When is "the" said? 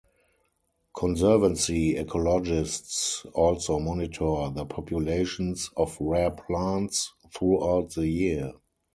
4.51-4.65, 7.93-8.07